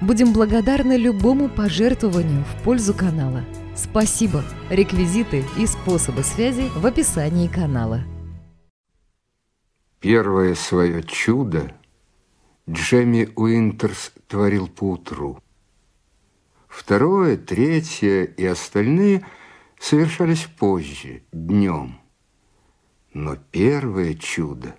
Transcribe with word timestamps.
Будем 0.00 0.32
благодарны 0.32 0.96
любому 0.96 1.50
пожертвованию 1.50 2.42
в 2.44 2.62
пользу 2.62 2.94
канала. 2.94 3.44
Спасибо! 3.76 4.42
Реквизиты 4.70 5.44
и 5.58 5.66
способы 5.66 6.22
связи 6.22 6.70
в 6.74 6.86
описании 6.86 7.48
канала. 7.48 8.02
Первое 10.00 10.54
свое 10.54 11.02
чудо 11.02 11.74
Джемми 12.68 13.28
Уинтерс 13.36 14.12
творил 14.26 14.68
поутру. 14.68 15.38
Второе, 16.66 17.36
третье 17.36 18.24
и 18.24 18.46
остальные 18.46 19.26
совершались 19.78 20.46
позже, 20.46 21.24
днем. 21.30 22.00
Но 23.12 23.36
первое 23.36 24.14
чудо 24.14 24.76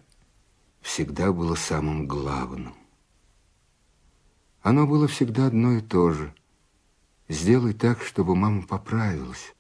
всегда 0.82 1.32
было 1.32 1.54
самым 1.54 2.08
главным. 2.08 2.81
Оно 4.62 4.86
было 4.86 5.08
всегда 5.08 5.48
одно 5.48 5.74
и 5.74 5.82
то 5.82 6.12
же. 6.12 6.34
Сделай 7.28 7.74
так, 7.74 8.02
чтобы 8.02 8.36
мама 8.36 8.62
поправилась. 8.62 9.56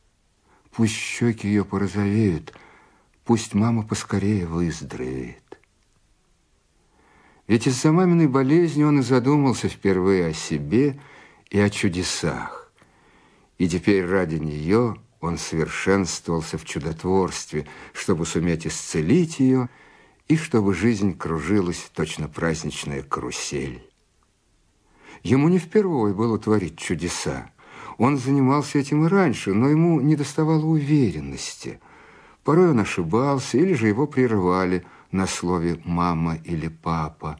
Пусть 0.71 0.93
щеки 0.93 1.48
ее 1.48 1.65
порозовеют, 1.65 2.53
пусть 3.26 3.53
мама 3.53 3.84
поскорее 3.84 4.45
выздоровеет. 4.45 5.59
Ведь 7.48 7.67
из-за 7.67 7.91
маминой 7.91 8.27
болезни 8.27 8.84
он 8.84 8.99
и 8.99 9.03
задумался 9.03 9.67
впервые 9.67 10.27
о 10.27 10.34
себе 10.34 10.99
и 11.49 11.59
о 11.59 11.70
чудесах. 11.70 12.71
И 13.57 13.67
теперь 13.67 14.05
ради 14.05 14.35
нее 14.35 14.95
он 15.20 15.37
совершенствовался 15.37 16.57
в 16.57 16.65
чудотворстве, 16.65 17.67
чтобы 17.93 18.26
суметь 18.26 18.67
исцелить 18.67 19.39
ее 19.39 19.70
и 20.27 20.37
чтобы 20.37 20.73
жизнь 20.73 21.17
кружилась 21.17 21.91
точно 21.93 22.27
праздничная 22.27 23.04
карусель. 23.04 23.90
Ему 25.23 25.49
не 25.49 25.59
впервые 25.59 26.13
было 26.13 26.39
творить 26.39 26.77
чудеса. 26.77 27.51
Он 27.97 28.17
занимался 28.17 28.79
этим 28.79 29.05
и 29.05 29.09
раньше, 29.09 29.53
но 29.53 29.69
ему 29.69 30.01
не 30.01 30.15
доставало 30.15 30.65
уверенности. 30.65 31.79
Порой 32.43 32.71
он 32.71 32.79
ошибался, 32.79 33.57
или 33.57 33.73
же 33.73 33.87
его 33.87 34.07
прерывали 34.07 34.85
на 35.11 35.27
слове 35.27 35.79
«мама» 35.85 36.37
или 36.43 36.67
«папа». 36.67 37.39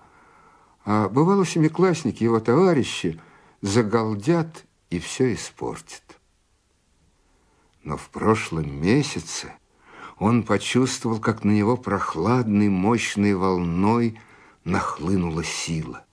А 0.86 1.10
бывало, 1.10 1.46
семиклассники, 1.46 2.24
его 2.24 2.40
товарищи, 2.40 3.20
загалдят 3.62 4.66
и 4.90 5.00
все 5.00 5.34
испортят. 5.34 6.20
Но 7.84 7.98
в 7.98 8.10
прошлом 8.10 8.82
месяце 8.82 9.54
он 10.20 10.44
почувствовал, 10.44 11.20
как 11.20 11.44
на 11.44 11.52
него 11.52 11.78
прохладной, 11.78 12.70
мощной 12.70 13.34
волной 13.34 14.20
нахлынула 14.64 15.44
сила. 15.44 16.06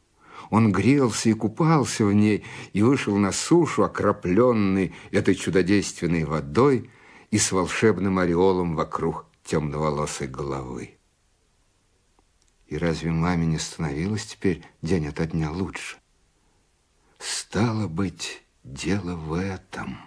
Он 0.51 0.73
грелся 0.73 1.29
и 1.29 1.35
купался 1.35 2.05
в 2.05 2.13
ней, 2.13 2.45
и 2.73 2.83
вышел 2.83 3.17
на 3.17 3.33
сушу, 3.33 3.85
окропленный 3.85 4.95
этой 5.11 5.35
чудодейственной 5.35 6.25
водой 6.25 6.91
и 7.31 7.39
с 7.39 7.53
волшебным 7.53 8.19
ореолом 8.19 8.75
вокруг 8.75 9.27
темноволосой 9.45 10.27
головы. 10.27 10.97
И 12.67 12.77
разве 12.77 13.11
маме 13.11 13.47
не 13.47 13.59
становилось 13.59 14.27
теперь 14.27 14.63
день 14.83 15.09
ото 15.09 15.27
дня 15.27 15.51
лучше? 15.51 15.97
Стало 17.19 17.87
быть, 17.89 18.43
дело 18.65 19.17
в 19.17 19.35
этом. 19.35 19.99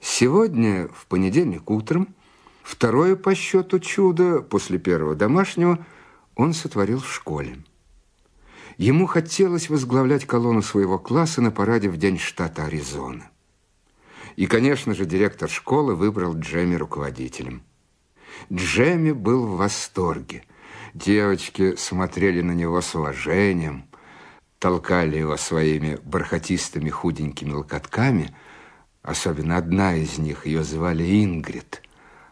Сегодня, 0.00 0.88
в 0.88 1.06
понедельник 1.06 1.70
утром, 1.70 2.14
второе 2.62 3.16
по 3.16 3.34
счету 3.34 3.80
чудо 3.80 4.42
после 4.42 4.78
первого 4.78 5.16
домашнего– 5.16 5.84
он 6.38 6.54
сотворил 6.54 7.00
в 7.00 7.12
школе. 7.12 7.58
Ему 8.78 9.06
хотелось 9.06 9.68
возглавлять 9.68 10.24
колонну 10.24 10.62
своего 10.62 10.96
класса 10.98 11.42
на 11.42 11.50
параде 11.50 11.90
в 11.90 11.98
день 11.98 12.16
штата 12.16 12.64
Аризона. 12.64 13.28
И, 14.36 14.46
конечно 14.46 14.94
же, 14.94 15.04
директор 15.04 15.50
школы 15.50 15.96
выбрал 15.96 16.38
Джемми 16.38 16.76
руководителем. 16.76 17.62
Джемми 18.52 19.10
был 19.10 19.46
в 19.46 19.56
восторге. 19.56 20.44
Девочки 20.94 21.74
смотрели 21.74 22.40
на 22.40 22.52
него 22.52 22.80
с 22.80 22.94
уважением, 22.94 23.86
толкали 24.60 25.16
его 25.18 25.36
своими 25.36 25.98
бархатистыми 26.04 26.88
худенькими 26.88 27.50
локотками. 27.50 28.32
Особенно 29.02 29.56
одна 29.56 29.96
из 29.96 30.18
них, 30.18 30.46
ее 30.46 30.62
звали 30.62 31.24
Ингрид, 31.24 31.82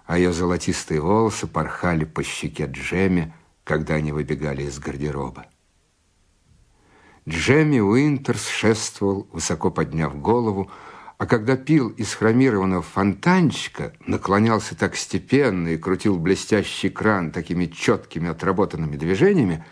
а 0.04 0.16
ее 0.16 0.32
золотистые 0.32 1.00
волосы 1.00 1.48
порхали 1.48 2.04
по 2.04 2.22
щеке 2.22 2.66
Джемми, 2.66 3.34
когда 3.66 3.94
они 3.94 4.12
выбегали 4.12 4.62
из 4.62 4.78
гардероба. 4.78 5.47
Джемми 7.28 7.81
Уинтерс 7.81 8.47
шествовал, 8.47 9.27
высоко 9.32 9.72
подняв 9.72 10.16
голову, 10.21 10.71
а 11.19 11.27
когда 11.27 11.56
пил 11.56 11.88
из 11.88 12.15
хромированного 12.15 12.82
фонтанчика, 12.82 13.93
наклонялся 14.06 14.77
так 14.77 14.94
степенно 14.94 15.69
и 15.69 15.78
крутил 15.78 16.16
блестящий 16.21 16.91
кран 16.91 17.32
такими 17.32 17.66
четкими 17.66 18.28
отработанными 18.28 18.97
движениями, 18.97 19.65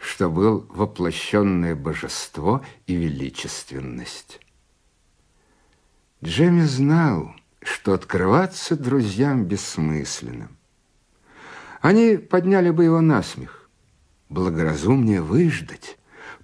что 0.00 0.28
был 0.28 0.66
воплощенное 0.70 1.76
божество 1.76 2.64
и 2.88 2.96
величественность. 2.96 4.40
Джемми 6.24 6.62
знал, 6.62 7.36
что 7.62 7.92
открываться 7.92 8.76
друзьям 8.76 9.44
бессмысленно. 9.44 10.48
Они 11.80 12.16
подняли 12.16 12.70
бы 12.70 12.84
его 12.84 13.00
на 13.00 13.22
смех. 13.22 13.68
Благоразумнее 14.28 15.22
выждать, 15.22 15.96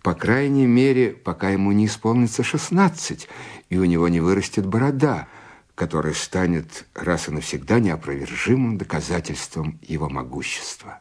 по 0.03 0.15
крайней 0.15 0.67
мере, 0.67 1.11
пока 1.11 1.51
ему 1.51 1.73
не 1.73 1.87
исполнится 1.87 2.43
шестнадцать, 2.43 3.29
и 3.69 3.79
у 3.79 3.85
него 3.85 4.09
не 4.09 4.21
вырастет 4.21 4.67
борода, 4.67 5.29
которая 5.75 6.15
станет 6.15 6.87
раз 6.95 7.29
и 7.29 7.33
навсегда 7.33 7.81
неопровержимым 7.81 8.79
доказательством 8.79 9.79
его 9.83 10.09
могущества. 10.09 11.01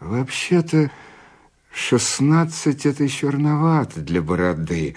Вообще-то, 0.00 0.90
шестнадцать– 1.72 2.86
это 2.86 3.02
еще 3.02 3.30
рановато 3.30 4.00
для 4.00 4.22
бороды, 4.22 4.96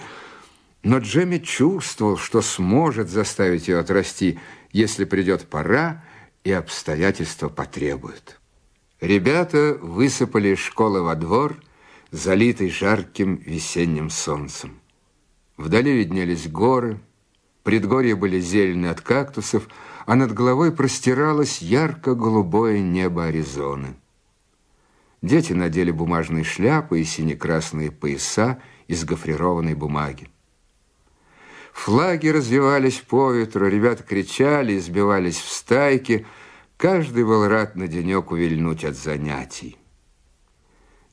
но 0.82 0.98
Джемми 0.98 1.38
чувствовал, 1.38 2.16
что 2.16 2.40
сможет 2.40 3.10
заставить 3.10 3.68
ее 3.68 3.78
отрасти, 3.80 4.38
если 4.70 5.04
придет 5.04 5.48
пора, 5.48 6.04
и 6.44 6.52
обстоятельства 6.52 7.48
потребуют. 7.48 8.40
Ребята 9.00 9.78
высыпали 9.80 10.54
из 10.54 10.58
школы 10.58 11.02
во 11.02 11.14
двор, 11.14 11.56
залитый 12.10 12.70
жарким 12.70 13.36
весенним 13.36 14.10
солнцем. 14.10 14.80
Вдали 15.56 15.92
виднелись 15.92 16.48
горы, 16.48 17.00
предгорья 17.62 18.16
были 18.16 18.40
зелены 18.40 18.86
от 18.86 19.00
кактусов, 19.00 19.68
а 20.06 20.14
над 20.14 20.32
головой 20.32 20.72
простиралось 20.72 21.60
ярко-голубое 21.60 22.80
небо 22.80 23.26
Аризоны. 23.26 23.96
Дети 25.20 25.52
надели 25.52 25.90
бумажные 25.90 26.44
шляпы 26.44 27.00
и 27.00 27.04
сине-красные 27.04 27.90
пояса 27.90 28.62
из 28.86 29.04
гофрированной 29.04 29.74
бумаги. 29.74 30.28
Флаги 31.78 32.26
развивались 32.26 32.98
по 32.98 33.30
ветру, 33.30 33.68
ребята 33.68 34.02
кричали 34.02 34.72
и 34.72 34.80
сбивались 34.80 35.38
в 35.38 35.48
стайки. 35.48 36.26
Каждый 36.76 37.24
был 37.24 37.46
рад 37.46 37.76
на 37.76 37.86
денек 37.86 38.32
увильнуть 38.32 38.84
от 38.84 38.96
занятий. 38.96 39.78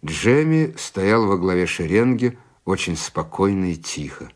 Джемми 0.03 0.73
стоял 0.75 1.27
во 1.27 1.37
главе 1.37 1.67
шеренги 1.67 2.37
очень 2.65 2.97
спокойно 2.97 3.73
и 3.73 3.75
тихо. 3.75 4.31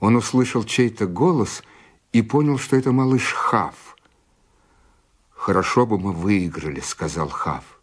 Он 0.00 0.16
услышал 0.16 0.64
чей-то 0.64 1.06
голос 1.06 1.62
и 2.12 2.22
понял, 2.22 2.56
что 2.56 2.76
это 2.76 2.90
малыш 2.90 3.34
Хав. 3.34 3.74
«Хорошо 5.30 5.84
бы 5.84 5.98
мы 5.98 6.12
выиграли»,— 6.12 6.80
сказал 6.82 7.28
Хав. 7.28 7.82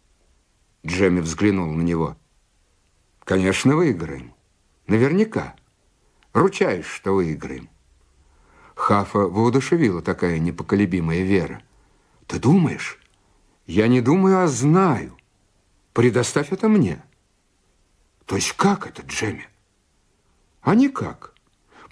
Джемми 0.84 1.20
взглянул 1.20 1.72
на 1.72 1.84
него. 1.84 2.18
«Конечно, 3.24 3.76
выиграем. 3.76 4.34
Наверняка». 4.88 5.56
Ручаюсь, 6.36 6.86
что 6.86 7.14
выиграем. 7.14 7.70
Хафа 8.76 9.20
воодушевила 9.20 10.02
такая 10.02 10.38
непоколебимая 10.38 11.22
вера. 11.22 11.62
Ты 12.28 12.40
думаешь? 12.40 13.00
Я 13.66 13.88
не 13.88 14.02
думаю, 14.02 14.44
а 14.44 14.48
знаю. 14.48 15.18
Предоставь 15.94 16.52
это 16.52 16.68
мне. 16.68 17.02
То 18.26 18.36
есть 18.36 18.52
как 18.52 18.86
это, 18.86 19.02
Джемми? 19.04 19.48
А 20.62 20.76
никак. 20.76 21.34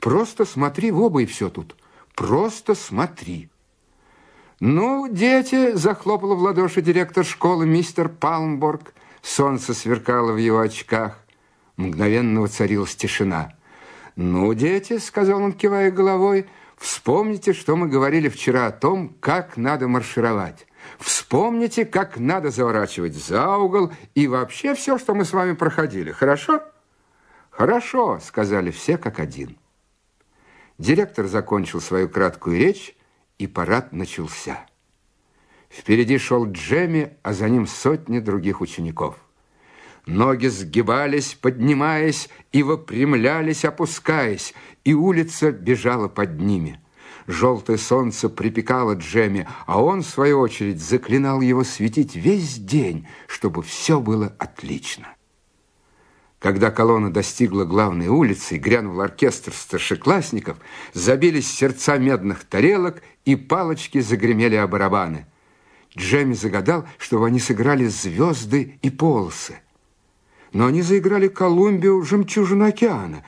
Просто 0.02 0.44
смотри 0.44 0.92
в 0.92 1.00
оба 1.00 1.22
и 1.22 1.26
все 1.26 1.50
тут. 1.50 1.78
Просто 2.14 2.76
смотри. 2.76 3.50
Ну, 4.60 5.08
дети, 5.10 5.74
захлопала 5.74 6.36
в 6.36 6.42
ладоши 6.42 6.82
директор 6.82 7.24
школы 7.24 7.66
мистер 7.66 8.10
Палмборг. 8.10 8.94
Солнце 9.22 9.74
сверкало 9.74 10.34
в 10.34 10.38
его 10.38 10.60
очках. 10.60 11.18
Мгновенно 11.78 12.42
воцарилась 12.42 12.94
тишина. 12.94 13.54
«Ну, 14.16 14.54
дети»,— 14.54 14.98
сказал 15.00 15.42
он, 15.42 15.54
кивая 15.54 15.92
головой,— 15.92 16.48
«вспомните, 16.78 17.54
что 17.54 17.76
мы 17.76 17.88
говорили 17.88 18.30
вчера 18.30 18.68
о 18.68 18.72
том, 18.72 19.16
как 19.20 19.58
надо 19.58 19.88
маршировать. 19.88 20.68
Вспомните, 21.00 21.86
как 21.86 22.18
надо 22.18 22.50
заворачивать 22.50 23.16
за 23.16 23.58
угол 23.58 23.92
и 24.14 24.28
вообще 24.28 24.76
все, 24.76 24.98
что 24.98 25.16
мы 25.16 25.26
с 25.26 25.34
вами 25.34 25.54
проходили. 25.54 26.12
Хорошо?» 26.12 26.62
«Хорошо»,— 27.50 28.20
сказали 28.24 28.72
все 28.72 28.98
как 28.98 29.20
один. 29.20 29.58
Директор 30.78 31.28
закончил 31.28 31.82
свою 31.82 32.10
краткую 32.10 32.58
речь, 32.58 32.96
и 33.38 33.48
парад 33.48 33.94
начался. 33.94 34.66
Впереди 35.70 36.18
шел 36.18 36.46
Джемми, 36.46 37.18
а 37.24 37.34
за 37.34 37.50
ним 37.50 37.66
сотни 37.66 38.20
других 38.20 38.62
учеников. 38.62 39.18
Ноги 40.06 40.48
сгибались, 40.48 41.34
поднимаясь, 41.34 42.30
и 42.52 42.62
выпрямлялись, 42.62 43.64
опускаясь, 43.64 44.54
и 44.84 44.94
улица 44.94 45.52
бежала 45.52 46.10
под 46.10 46.42
ними. 46.42 46.80
Желтое 47.26 47.78
солнце 47.78 48.28
припекало 48.28 48.96
Джемми, 48.96 49.48
а 49.66 49.82
он, 49.82 50.02
в 50.02 50.08
свою 50.08 50.40
очередь, 50.40 50.82
заклинал 50.82 51.40
его 51.40 51.64
светить 51.64 52.16
весь 52.16 52.56
день, 52.56 53.08
чтобы 53.28 53.64
все 53.64 54.02
было 54.02 54.36
отлично. 54.40 55.08
Когда 56.40 56.70
колонна 56.70 57.14
достигла 57.14 57.64
главной 57.64 58.08
улицы 58.08 58.58
грянул 58.58 59.00
оркестр 59.00 59.54
старшеклассников, 59.54 60.58
забились 60.94 61.50
сердца 61.50 61.98
медных 61.98 62.44
тарелок, 62.44 63.02
и 63.24 63.38
палочки 63.38 64.02
загремели 64.02 64.56
о 64.56 64.68
барабаны. 64.68 65.28
Джемми 65.98 66.34
загадал, 66.34 66.86
чтобы 66.98 67.28
они 67.28 67.40
сыграли 67.40 67.86
звезды 67.86 68.78
и 68.82 68.90
полосы 68.90 69.62
но 70.54 70.68
они 70.68 70.82
заиграли 70.82 71.28
Колумбию 71.28 72.02
«Жемчужину 72.04 72.66
океана». 72.66 73.24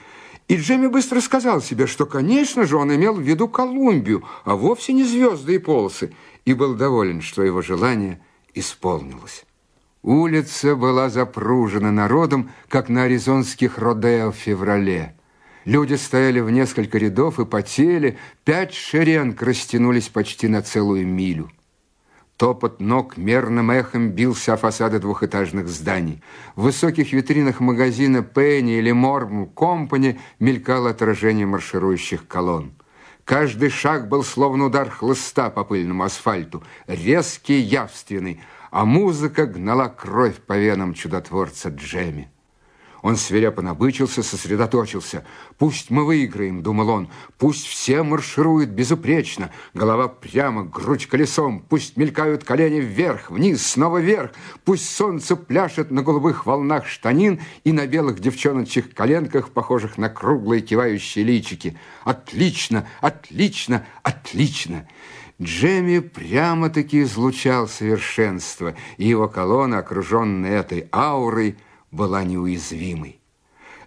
И 0.47 0.57
Джемми 0.57 0.87
быстро 0.87 1.21
сказал 1.21 1.59
себе, 1.59 1.87
что, 1.87 2.05
конечно 2.05 2.65
же, 2.65 2.77
он 2.77 2.95
имел 2.95 3.15
в 3.15 3.21
виду 3.21 3.47
Колумбию, 3.47 4.23
а 4.43 4.55
вовсе 4.55 4.93
не 4.93 5.03
звезды 5.03 5.55
и 5.55 5.59
полосы, 5.59 6.13
и 6.45 6.53
был 6.53 6.75
доволен, 6.75 7.21
что 7.21 7.41
его 7.43 7.63
желание 7.63 8.21
исполнилось. 8.53 9.43
Улица 10.03 10.75
была 10.75 11.09
запружена 11.09 11.91
народом, 11.91 12.51
как 12.69 12.89
на 12.89 13.03
аризонских 13.03 13.79
Родео 13.79 14.31
в 14.31 14.35
феврале. 14.35 15.15
Люди 15.65 15.95
стояли 15.95 16.41
в 16.41 16.51
несколько 16.51 16.99
рядов 16.99 17.39
и 17.39 17.45
потели, 17.45 18.19
пять 18.43 18.75
шеренг 18.75 19.41
растянулись 19.41 20.09
почти 20.09 20.47
на 20.47 20.61
целую 20.61 21.07
милю. 21.07 21.49
Топот 22.37 22.81
ног 22.81 23.15
мерным 23.15 23.71
эхом 23.71 24.11
бился 24.11 24.53
о 24.53 24.57
фасады 24.57 24.99
двухэтажных 24.99 25.69
зданий. 25.69 26.21
В 26.55 26.63
высоких 26.63 27.13
витринах 27.13 27.61
магазина 27.61 28.23
Пенни 28.23 28.77
или 28.77 28.91
Морм 28.91 29.47
Компани 29.47 30.19
мелькало 30.39 30.89
отражение 30.89 31.45
марширующих 31.45 32.27
колонн. 32.27 32.73
Каждый 33.23 33.69
шаг 33.69 34.09
был 34.09 34.23
словно 34.23 34.65
удар 34.65 34.89
хлыста 34.89 35.49
по 35.49 35.63
пыльному 35.63 36.03
асфальту, 36.03 36.61
резкий, 36.87 37.59
явственный, 37.59 38.41
а 38.69 38.83
музыка 38.83 39.45
гнала 39.45 39.87
кровь 39.87 40.35
по 40.35 40.57
венам 40.57 40.93
чудотворца 40.93 41.69
Джемми. 41.69 42.29
Он 43.05 43.17
свирепо 43.17 43.61
набычился, 43.61 44.23
сосредоточился. 44.23 45.23
«Пусть 45.59 45.91
мы 45.91 46.07
выиграем»,— 46.07 46.63
думал 46.63 46.89
он. 46.89 47.09
«Пусть 47.37 47.67
все 47.67 48.01
маршируют 48.01 48.71
безупречно. 48.71 49.51
Голова 49.75 50.07
прямо, 50.07 50.63
грудь 50.63 51.05
колесом. 51.05 51.59
Пусть 51.59 51.97
мелькают 51.97 52.43
колени 52.43 52.79
вверх, 52.79 53.29
вниз, 53.29 53.63
снова 53.63 53.99
вверх. 53.99 54.31
Пусть 54.63 54.89
солнце 54.89 55.35
пляшет 55.35 55.91
на 55.91 56.01
голубых 56.01 56.47
волнах 56.47 56.87
штанин 56.87 57.39
и 57.63 57.73
на 57.73 57.85
белых 57.85 58.19
девчоночьих 58.19 58.95
коленках, 58.95 59.51
похожих 59.51 59.99
на 59.99 60.09
круглые 60.09 60.63
кивающие 60.63 61.23
личики. 61.23 61.77
Отлично, 62.05 62.87
отлично, 63.01 63.85
отлично!» 64.01 64.87
Джемми 65.39 65.99
прямо-таки 65.99 67.03
излучал 67.03 67.67
совершенство, 67.67 68.73
и 68.97 69.07
его 69.07 69.27
колонна, 69.27 69.77
окруженная 69.77 70.59
этой 70.59 70.89
аурой, 70.91 71.57
была 71.91 72.23
неуязвимой. 72.23 73.19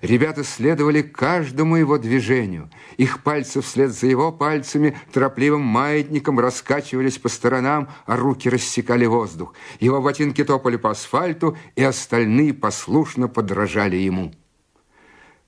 Ребята 0.00 0.44
следовали 0.44 1.02
каждому 1.02 1.76
его 1.76 1.98
движению. 1.98 2.70
Их 2.98 3.22
пальцы 3.22 3.60
вслед 3.60 3.90
за 3.90 4.06
его 4.06 4.30
пальцами 4.30 4.96
торопливым 5.12 5.62
маятником 5.62 6.38
раскачивались 6.38 7.18
по 7.18 7.28
сторонам, 7.28 7.88
а 8.06 8.16
руки 8.16 8.48
рассекали 8.48 9.06
воздух. 9.06 9.54
Его 9.80 10.00
ботинки 10.00 10.44
топали 10.44 10.76
по 10.76 10.90
асфальту, 10.90 11.56
и 11.74 11.82
остальные 11.82 12.54
послушно 12.54 13.26
подражали 13.26 13.96
ему. 13.96 14.32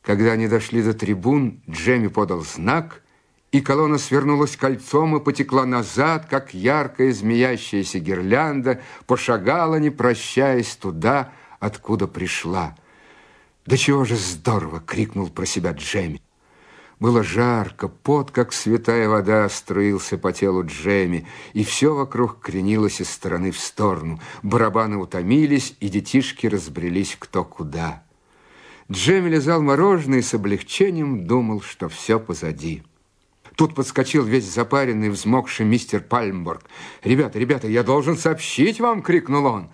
Когда 0.02 0.32
они 0.32 0.48
дошли 0.48 0.82
до 0.82 0.94
трибун, 0.94 1.62
Джемми 1.68 2.08
подал 2.08 2.40
знак, 2.40 3.02
и 3.52 3.60
колонна 3.60 3.98
свернулась 3.98 4.56
кольцом 4.56 5.16
и 5.16 5.20
потекла 5.20 5.66
назад, 5.66 6.26
как 6.28 6.54
яркая 6.54 7.12
змеящаяся 7.12 7.98
гирлянда, 7.98 8.80
пошагала, 9.06 9.76
не 9.76 9.90
прощаясь, 9.90 10.74
туда, 10.76 11.32
откуда 11.60 12.08
пришла. 12.08 12.74
«Да 13.66 13.76
чего 13.76 14.04
же 14.04 14.16
здорово!»— 14.16 14.80
крикнул 14.86 15.28
про 15.28 15.46
себя 15.46 15.72
Джемми. 15.72 16.20
Было 16.98 17.22
жарко, 17.22 17.88
пот, 17.88 18.30
как 18.30 18.52
святая 18.52 19.08
вода, 19.08 19.48
струился 19.48 20.18
по 20.18 20.32
телу 20.32 20.66
Джемми, 20.66 21.26
и 21.54 21.64
все 21.64 21.94
вокруг 21.94 22.40
кренилось 22.40 23.00
из 23.00 23.08
стороны 23.08 23.52
в 23.52 23.58
сторону. 23.58 24.20
Барабаны 24.42 24.98
утомились, 24.98 25.76
и 25.80 25.88
детишки 25.88 26.46
разбрелись 26.46 27.16
кто 27.18 27.42
куда. 27.44 28.02
Джемми 28.90 29.30
лизал 29.30 29.62
мороженое 29.62 30.18
и 30.18 30.22
с 30.22 30.34
облегчением 30.34 31.26
думал, 31.26 31.62
что 31.62 31.88
все 31.88 32.18
позади. 32.20 32.82
Тут 33.56 33.74
подскочил 33.74 34.24
весь 34.24 34.44
запаренный, 34.44 35.10
взмокший 35.10 35.64
мистер 35.64 36.00
Пальмборг. 36.00 36.64
«Ребята, 37.02 37.38
ребята, 37.38 37.68
я 37.68 37.82
должен 37.82 38.16
сообщить 38.16 38.80
вам!»— 38.80 39.02
крикнул 39.02 39.46
он. 39.46 39.70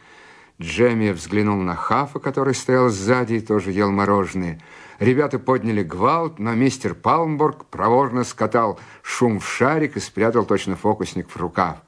Джемми 0.60 1.10
взглянул 1.10 1.58
на 1.58 1.74
Хафа, 1.74 2.18
который 2.18 2.54
стоял 2.54 2.88
сзади 2.88 3.34
и 3.34 3.40
тоже 3.40 3.72
ел 3.72 3.90
мороженое. 3.90 4.60
Ребята 4.98 5.38
подняли 5.38 5.82
гвалт, 5.82 6.38
но 6.38 6.54
мистер 6.54 6.94
Палмбург 6.94 7.66
проворно 7.66 8.24
скатал 8.24 8.80
шум 9.02 9.40
в 9.40 9.46
шарик 9.46 9.96
и 9.96 10.00
спрятал 10.00 10.46
точно 10.46 10.76
фокусник 10.76 11.28
в 11.28 11.36
рукав. 11.36 11.78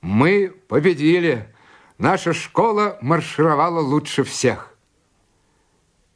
«Мы 0.00 0.52
победили! 0.68 1.46
Наша 1.98 2.32
школа 2.32 2.96
маршировала 3.02 3.80
лучше 3.80 4.24
всех!» 4.24 4.74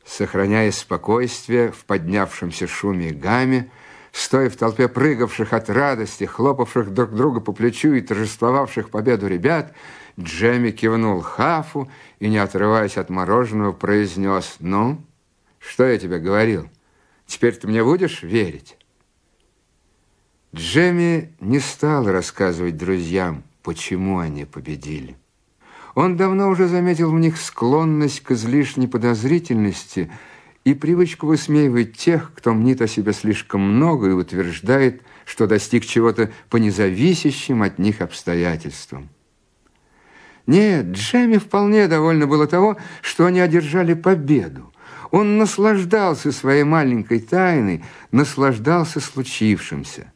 Сохраняя 0.07 0.71
спокойствие 0.71 1.71
в 1.71 1.85
поднявшемся 1.85 2.67
шуме 2.67 3.09
и 3.09 3.13
гамме, 3.13 3.71
стоя 4.13 4.49
в 4.49 4.57
толпе 4.57 4.89
прыгавших 4.89 5.53
от 5.53 5.69
радости, 5.69 6.25
хлопавших 6.25 6.95
друг 6.95 7.11
друга 7.11 7.41
по 7.41 7.53
плечу 7.53 7.93
и 7.93 8.01
торжествовавших 8.01 8.89
победу 8.89 9.27
ребят, 9.27 9.75
Джемми 10.19 10.71
кивнул 10.71 11.21
Хафу 11.21 11.91
и, 12.21 12.29
не 12.29 12.39
отрываясь 12.39 12.97
от 12.97 13.11
мороженого, 13.11 13.73
произнес 13.73 14.57
«Ну, 14.61 15.05
что 15.59 15.85
я 15.85 15.99
тебе 15.99 16.19
говорил? 16.19 16.69
Теперь 17.27 17.57
ты 17.57 17.67
мне 17.67 17.83
будешь 17.83 18.23
верить?» 18.23 18.77
Джемми 20.55 21.35
не 21.41 21.59
стал 21.59 22.07
рассказывать 22.07 22.77
друзьям, 22.77 23.43
почему 23.63 24.19
они 24.19 24.45
победили. 24.45 25.17
Он 25.97 26.17
давно 26.17 26.49
уже 26.49 26.69
заметил 26.69 27.11
в 27.11 27.19
них 27.19 27.37
склонность 27.37 28.21
к 28.21 28.33
излишней 28.33 28.87
подозрительности 28.87 30.13
и 30.65 30.75
привычку 30.75 31.27
высмеивать 31.27 31.97
тех, 31.97 32.33
кто 32.35 32.55
мнит 32.55 32.83
о 32.83 32.89
себе 32.89 33.13
слишком 33.13 33.61
много 33.61 34.09
и 34.09 34.13
утверждает, 34.13 35.03
что 35.25 35.47
достиг 35.47 35.85
чего-то 35.85 36.31
по 36.51 36.57
независящим 36.57 37.63
от 37.63 37.79
них 37.79 38.01
обстоятельствам. 38.01 39.09
Нет, 40.47 40.87
Джемми 40.87 41.39
вполне 41.39 41.89
довольно 41.89 42.27
было 42.27 42.47
того, 42.47 42.77
что 43.01 43.27
они 43.27 43.41
одержали 43.41 43.95
победу. 43.95 44.73
Он 45.11 45.39
наслаждался 45.39 46.33
своей 46.33 46.65
маленькой 46.65 47.21
тайной, 47.21 47.85
наслаждался 48.11 49.01
случившимся. 49.01 50.13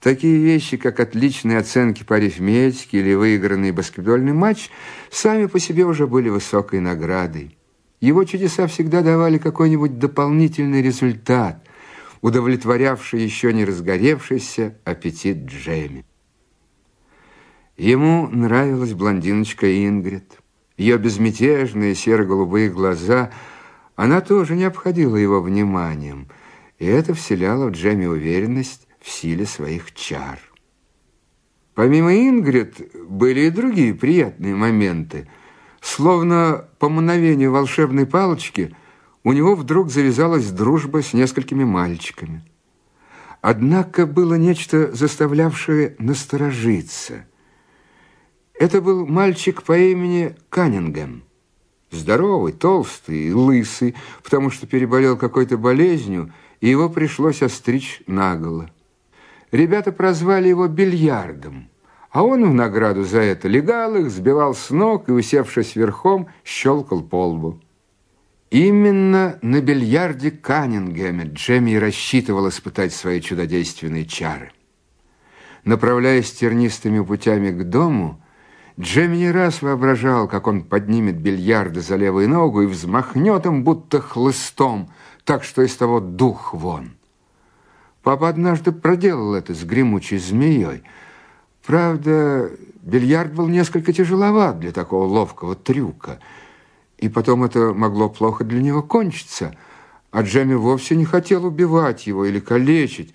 Такие 0.00 0.38
вещи, 0.38 0.76
как 0.76 1.00
отличные 1.00 1.58
оценки 1.58 2.04
по 2.04 2.16
арифметике 2.16 3.00
или 3.00 3.14
выигранный 3.14 3.72
баскетбольный 3.72 4.32
матч, 4.32 4.70
сами 5.10 5.46
по 5.46 5.58
себе 5.58 5.84
уже 5.84 6.06
были 6.06 6.28
высокой 6.28 6.80
наградой. 6.80 7.58
Его 8.00 8.22
чудеса 8.24 8.68
всегда 8.68 9.02
давали 9.02 9.38
какой-нибудь 9.38 9.98
дополнительный 9.98 10.80
результат, 10.82 11.66
удовлетворявший 12.20 13.20
еще 13.20 13.52
не 13.52 13.64
разгоревшийся 13.64 14.78
аппетит 14.84 15.46
Джемми. 15.46 16.04
Ему 17.78 18.26
нравилась 18.26 18.92
блондиночка 18.92 19.86
Ингрид. 19.86 20.40
Ее 20.76 20.98
безмятежные 20.98 21.94
серо-голубые 21.94 22.70
глаза, 22.70 23.30
она 23.94 24.20
тоже 24.20 24.56
не 24.56 24.64
обходила 24.64 25.14
его 25.14 25.40
вниманием. 25.40 26.26
и 26.78 26.86
это 26.86 27.14
вселяло 27.14 27.66
в 27.66 27.70
Джемми 27.70 28.06
уверенность 28.06 28.86
в 29.00 29.08
силе 29.08 29.46
своих 29.46 29.94
чар. 29.94 30.38
Помимо 31.74 32.14
Ингрид 32.14 32.92
были 33.08 33.42
и 33.42 33.50
другие 33.50 33.94
приятные 33.94 34.56
моменты. 34.56 35.28
Словно 35.80 36.68
по 36.80 36.88
мановению 36.88 37.52
волшебной 37.52 38.06
палочки 38.06 38.74
у 39.22 39.32
него 39.32 39.54
вдруг 39.54 39.90
завязалась 39.90 40.50
дружба 40.50 41.02
с 41.02 41.12
несколькими 41.12 41.62
мальчиками. 41.62 42.42
Однако 43.40 44.06
было 44.06 44.34
нечто, 44.34 44.92
заставлявшее 44.92 45.94
насторожиться. 46.00 47.24
Это 48.58 48.82
был 48.82 49.06
мальчик 49.06 49.62
по 49.62 49.78
имени 49.78 50.34
Каннингем. 50.48 51.22
Здоровый, 51.92 52.52
толстый 52.52 53.28
и 53.28 53.32
лысый, 53.32 53.94
потому 54.22 54.50
что 54.50 54.66
переболел 54.66 55.16
какой-то 55.16 55.56
болезнью, 55.56 56.32
и 56.60 56.68
его 56.68 56.88
пришлось 56.88 57.40
остричь 57.40 58.02
наголо. 58.08 58.68
Ребята 59.52 59.92
прозвали 59.92 60.48
его 60.48 60.66
бильярдом, 60.66 61.70
а 62.10 62.24
он 62.24 62.50
в 62.50 62.52
награду 62.52 63.04
за 63.04 63.20
это 63.20 63.46
легал 63.46 63.94
их, 63.94 64.10
сбивал 64.10 64.54
с 64.54 64.70
ног 64.70 65.08
и, 65.08 65.12
усевшись 65.12 65.76
верхом, 65.76 66.26
щелкал 66.44 67.02
по 67.02 67.28
лбу. 67.28 67.60
Именно 68.50 69.38
на 69.40 69.60
бильярде 69.60 70.32
Каннингеме 70.32 71.24
Джемми 71.32 71.76
рассчитывал 71.76 72.48
испытать 72.48 72.92
свои 72.92 73.20
чудодейственные 73.20 74.04
чары. 74.04 74.50
Направляясь 75.64 76.32
тернистыми 76.32 77.04
путями 77.04 77.50
к 77.50 77.62
дому, 77.64 78.20
Джемми 78.80 79.16
не 79.16 79.30
раз 79.32 79.60
воображал, 79.60 80.28
как 80.28 80.46
он 80.46 80.62
поднимет 80.62 81.16
бильярды 81.16 81.80
за 81.80 81.96
левую 81.96 82.28
ногу 82.28 82.62
и 82.62 82.66
взмахнет 82.66 83.44
им, 83.44 83.64
будто 83.64 84.00
хлыстом, 84.00 84.90
так 85.24 85.42
что 85.42 85.62
из 85.62 85.74
того 85.74 85.98
дух 85.98 86.54
вон. 86.54 86.92
Папа 88.02 88.28
однажды 88.28 88.70
проделал 88.70 89.34
это 89.34 89.52
с 89.52 89.64
гремучей 89.64 90.18
змеей. 90.18 90.84
Правда, 91.66 92.52
бильярд 92.82 93.34
был 93.34 93.48
несколько 93.48 93.92
тяжеловат 93.92 94.60
для 94.60 94.70
такого 94.70 95.06
ловкого 95.06 95.56
трюка, 95.56 96.20
и 96.98 97.08
потом 97.08 97.42
это 97.42 97.74
могло 97.74 98.08
плохо 98.08 98.44
для 98.44 98.62
него 98.62 98.84
кончиться, 98.84 99.56
а 100.12 100.22
Джемми 100.22 100.54
вовсе 100.54 100.94
не 100.94 101.04
хотел 101.04 101.44
убивать 101.44 102.06
его 102.06 102.24
или 102.24 102.38
калечить, 102.38 103.12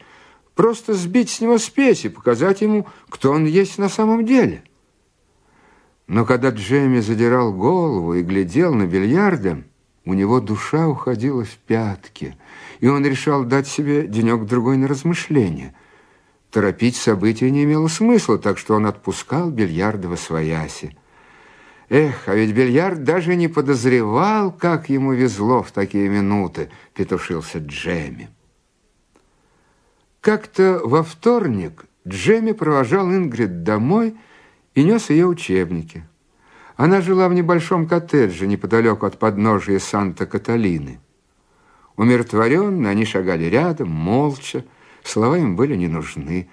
просто 0.56 0.94
сбить 0.94 1.30
с 1.30 1.40
него 1.40 1.58
спесь 1.58 2.04
и 2.04 2.10
показать 2.10 2.60
ему, 2.60 2.86
кто 3.08 3.32
он 3.32 3.46
есть 3.46 3.78
на 3.78 3.88
самом 3.88 4.26
деле. 4.26 4.64
Но 6.08 6.26
когда 6.26 6.50
Джемми 6.50 7.00
задирал 7.00 7.54
голову 7.54 8.14
и 8.14 8.24
глядел 8.24 8.74
на 8.74 8.86
бильярды, 8.86 9.64
у 10.06 10.14
него 10.14 10.42
душа 10.42 10.88
уходила 10.88 11.46
в 11.46 11.56
пятки, 11.58 12.36
и 12.80 12.88
он 12.88 13.06
решал 13.06 13.46
дать 13.46 13.68
себе 13.68 14.08
денек-другой 14.08 14.78
на 14.78 14.88
размышление. 14.88 15.74
Торопить 16.52 16.98
события 16.98 17.50
не 17.50 17.64
имело 17.64 17.88
смысла, 17.88 18.38
так 18.38 18.58
что 18.58 18.76
он 18.76 18.86
отпускал 18.86 19.50
бильярд 19.50 20.06
во 20.06 20.18
свояси. 20.18 20.96
Эх, 21.90 22.28
а 22.28 22.36
ведь 22.36 22.54
бильярд 22.54 23.04
даже 23.04 23.36
не 23.36 23.48
подозревал, 23.48 24.52
как 24.52 24.90
ему 24.90 25.14
везло 25.14 25.64
в 25.64 25.72
такие 25.72 26.10
минуты, 26.10 26.70
петушился 26.94 27.60
Джемми. 27.60 28.30
Как-то 30.22 30.82
во 30.84 31.04
вторник 31.04 31.86
Джемми 32.08 32.52
провожал 32.52 33.10
Ингрид 33.10 33.64
домой 33.64 34.16
и 34.76 34.84
нес 34.84 35.10
ее 35.10 35.28
учебники. 35.28 36.06
Она 36.76 37.02
жила 37.02 37.30
в 37.30 37.34
небольшом 37.34 37.88
коттедже 37.88 38.48
неподалеку 38.48 39.06
от 39.06 39.20
подножия 39.20 39.80
Санта-Каталины. 39.80 41.00
Умиротворенно 41.96 42.90
они 42.90 43.06
шагали 43.06 43.46
рядом, 43.46 43.90
молча, 43.90 44.66
слова 45.04 45.38
им 45.38 45.56
были 45.56 45.76
не 45.76 45.88
нужны. 45.88 46.50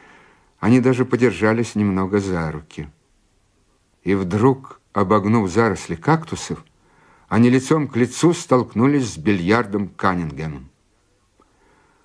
Они 0.58 0.80
даже 0.80 1.06
подержались 1.06 1.74
немного 1.74 2.20
за 2.20 2.50
руки. 2.52 2.88
И 4.04 4.14
вдруг, 4.14 4.80
обогнув 4.92 5.50
заросли 5.50 5.94
кактусов, 5.94 6.64
они 7.28 7.48
лицом 7.48 7.88
к 7.88 7.96
лицу 7.96 8.34
столкнулись 8.34 9.14
с 9.14 9.16
бильярдом 9.16 9.88
Каннингемом. 9.88 10.68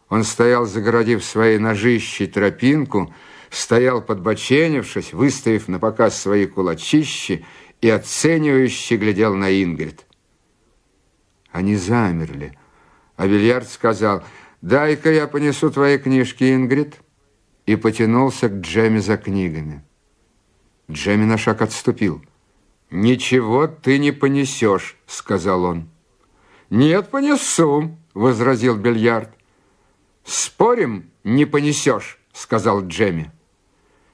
Он 0.07 0.24
стоял, 0.24 0.65
загородив 0.65 1.25
своей 1.25 1.57
ножищей 1.57 2.27
тропинку, 2.27 3.13
стоял 3.49 4.01
подбоченившись, 4.01 5.13
выставив 5.13 5.67
на 5.67 5.79
показ 5.79 6.19
свои 6.19 6.45
кулачищи 6.45 7.45
и 7.81 7.89
оценивающе 7.89 8.97
глядел 8.97 9.35
на 9.35 9.51
Ингрид. 9.63 10.05
Они 11.51 11.75
замерли, 11.75 12.57
а 13.15 13.27
Бильярд 13.27 13.69
сказал, 13.69 14.23
«Дай-ка 14.61 15.11
я 15.11 15.27
понесу 15.27 15.69
твои 15.69 15.97
книжки, 15.97 16.53
Ингрид», 16.53 16.97
и 17.65 17.75
потянулся 17.75 18.49
к 18.49 18.53
Джемми 18.61 18.99
за 18.99 19.17
книгами. 19.17 19.83
Джемми 20.89 21.25
на 21.25 21.37
шаг 21.37 21.61
отступил. 21.61 22.23
«Ничего 22.91 23.67
ты 23.67 23.97
не 23.97 24.11
понесешь»,— 24.11 24.97
сказал 25.07 25.63
он. 25.63 25.89
«Нет, 26.69 27.09
понесу»,— 27.09 27.97
возразил 28.13 28.75
Бильярд. 28.75 29.31
«Спорим, 30.23 31.11
не 31.23 31.45
понесешь»,— 31.45 32.19
сказал 32.35 32.85
Джемми. 32.85 33.31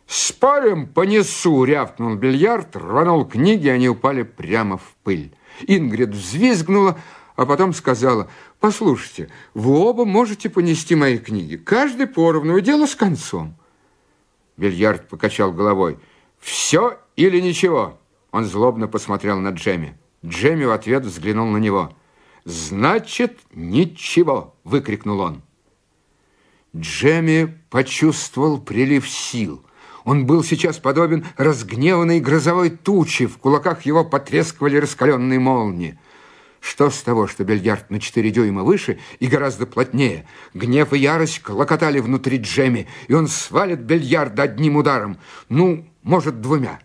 «Спорим, 0.07 0.87
понесу!»— 0.87 1.63
рявкнул 1.65 2.15
бильярд, 2.15 2.75
рванул 2.75 3.25
книги, 3.25 3.67
они 3.67 3.89
упали 3.89 4.23
прямо 4.23 4.77
в 4.77 4.95
пыль. 5.03 5.33
Ингрид 5.67 6.09
взвизгнула, 6.09 6.99
а 7.35 7.45
потом 7.45 7.73
сказала, 7.73 8.29
«Послушайте, 8.59 9.29
вы 9.53 9.71
оба 9.71 10.05
можете 10.05 10.49
понести 10.49 10.95
мои 10.95 11.17
книги, 11.17 11.55
каждый 11.55 12.07
поровну, 12.07 12.57
и 12.57 12.61
дело 12.61 12.85
с 12.85 12.95
концом». 12.95 13.55
Бильярд 14.57 15.07
покачал 15.07 15.51
головой. 15.51 15.97
«Все 16.39 16.99
или 17.15 17.39
ничего?» 17.39 17.97
Он 18.31 18.45
злобно 18.45 18.87
посмотрел 18.87 19.39
на 19.39 19.49
Джемми. 19.49 19.97
Джемми 20.25 20.65
в 20.65 20.71
ответ 20.71 21.05
взглянул 21.05 21.47
на 21.47 21.57
него. 21.57 21.93
«Значит, 22.43 23.39
ничего!»— 23.53 24.55
выкрикнул 24.63 25.19
он. 25.21 25.41
Джемми 26.75 27.57
почувствовал 27.69 28.59
прилив 28.59 29.09
сил— 29.09 29.65
он 30.03 30.25
был 30.25 30.43
сейчас 30.43 30.79
подобен 30.79 31.25
разгневанной 31.37 32.19
грозовой 32.19 32.69
туче, 32.69 33.27
в 33.27 33.37
кулаках 33.37 33.83
его 33.83 34.03
потрескивали 34.03 34.77
раскаленные 34.77 35.39
молнии. 35.39 35.99
Что 36.59 36.91
с 36.91 37.01
того, 37.01 37.27
что 37.27 37.43
бильярд 37.43 37.89
на 37.89 37.99
четыре 37.99 38.29
дюйма 38.29 38.63
выше 38.63 38.99
и 39.19 39.27
гораздо 39.27 39.65
плотнее? 39.65 40.27
Гнев 40.53 40.93
и 40.93 40.99
ярость 40.99 41.41
клокотали 41.41 41.99
внутри 41.99 42.37
Джемми, 42.37 42.87
и 43.07 43.13
он 43.13 43.27
свалит 43.27 43.79
бильярд 43.79 44.39
одним 44.39 44.77
ударом, 44.77 45.17
ну, 45.49 45.87
может, 46.03 46.39
двумя. 46.39 46.79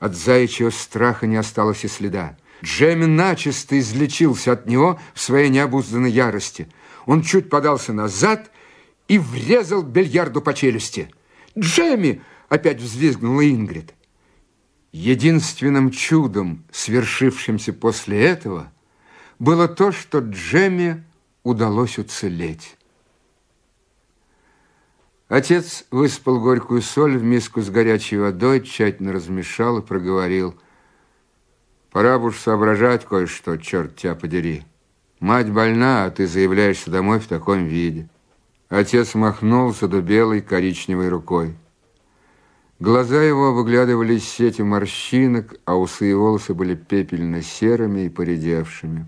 От 0.00 0.16
заячьего 0.16 0.70
страха 0.70 1.26
не 1.26 1.36
осталось 1.36 1.84
и 1.84 1.88
следа. 1.88 2.36
Джемми 2.64 3.04
начисто 3.04 3.78
излечился 3.78 4.52
от 4.52 4.66
него 4.66 4.98
в 5.14 5.20
своей 5.20 5.50
необузданной 5.50 6.10
ярости. 6.10 6.68
Он 7.06 7.22
чуть 7.22 7.50
подался 7.50 7.92
назад 7.92 8.50
и 9.08 9.18
врезал 9.18 9.82
бильярду 9.82 10.40
по 10.40 10.54
челюсти. 10.54 11.10
Джемми!»— 11.58 12.22
опять 12.48 12.80
взвизгнула 12.80 13.48
Ингрид. 13.48 13.94
Единственным 14.92 15.90
чудом, 15.90 16.64
свершившимся 16.70 17.72
после 17.72 18.24
этого, 18.24 18.72
было 19.38 19.66
то, 19.66 19.90
что 19.92 20.20
Джемми 20.20 21.04
удалось 21.42 21.98
уцелеть. 21.98 22.76
Отец 25.28 25.84
выспал 25.90 26.38
горькую 26.38 26.80
соль 26.80 27.16
в 27.16 27.24
миску 27.24 27.60
с 27.60 27.70
горячей 27.70 28.18
водой, 28.18 28.60
тщательно 28.60 29.12
размешал 29.12 29.78
и 29.78 29.82
проговорил. 29.82 30.54
«Пора 31.90 32.18
уж 32.18 32.38
соображать 32.38 33.04
кое-что, 33.04 33.56
черт 33.56 33.96
тебя 33.96 34.14
подери. 34.14 34.62
Мать 35.20 35.50
больна, 35.50 36.04
а 36.04 36.10
ты 36.10 36.26
заявляешься 36.26 36.90
домой 36.90 37.18
в 37.18 37.26
таком 37.26 37.64
виде». 37.64 38.08
Отец 38.74 39.14
махнулся 39.14 39.86
до 39.86 40.02
белой 40.02 40.40
коричневой 40.40 41.08
рукой. 41.08 41.54
Глаза 42.80 43.22
его 43.22 43.54
выглядывали 43.54 44.14
из 44.14 44.24
сети 44.24 44.62
морщинок, 44.62 45.54
а 45.64 45.76
усы 45.76 46.10
и 46.10 46.12
волосы 46.12 46.54
были 46.54 46.74
пепельно-серыми 46.74 48.06
и 48.06 48.08
поредевшими. 48.08 49.06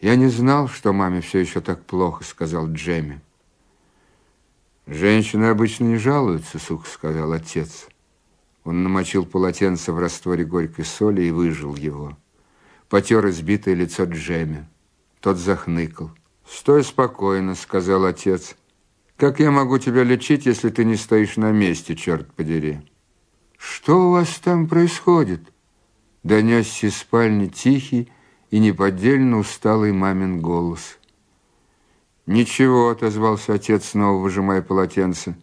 «Я 0.00 0.16
не 0.16 0.28
знал, 0.28 0.66
что 0.66 0.94
маме 0.94 1.20
все 1.20 1.40
еще 1.40 1.60
так 1.60 1.84
плохо»,— 1.84 2.24
сказал 2.26 2.72
Джемми. 2.72 3.20
«Женщины 4.86 5.44
обычно 5.50 5.84
не 5.84 5.98
жалуются»,— 5.98 6.58
сухо 6.66 6.88
сказал 6.88 7.34
отец. 7.34 7.86
Он 8.64 8.82
намочил 8.82 9.26
полотенце 9.26 9.92
в 9.92 9.98
растворе 9.98 10.46
горькой 10.46 10.86
соли 10.86 11.20
и 11.20 11.30
выжил 11.30 11.76
его. 11.76 12.16
Потер 12.88 13.28
избитое 13.28 13.74
лицо 13.74 14.04
Джемми. 14.04 14.66
Тот 15.20 15.36
захныкал. 15.36 16.12
«Стой 16.48 16.84
спокойно»,— 16.84 17.54
сказал 17.56 18.04
отец. 18.04 18.56
«Как 19.16 19.40
я 19.40 19.50
могу 19.50 19.78
тебя 19.78 20.04
лечить, 20.04 20.46
если 20.46 20.70
ты 20.70 20.84
не 20.84 20.96
стоишь 20.96 21.36
на 21.36 21.50
месте, 21.50 21.96
черт 21.96 22.32
подери?» 22.34 22.80
«Что 23.58 24.08
у 24.08 24.10
вас 24.12 24.38
там 24.38 24.68
происходит?» 24.68 25.40
Донесся 26.22 26.88
из 26.88 26.96
спальни 26.96 27.46
тихий 27.46 28.10
и 28.50 28.58
неподдельно 28.58 29.38
усталый 29.38 29.92
мамин 29.92 30.40
голос. 30.40 30.98
«Ничего»,— 32.26 32.88
отозвался 32.90 33.54
отец, 33.54 33.90
снова 33.90 34.20
выжимая 34.20 34.60
полотенце. 34.60 35.36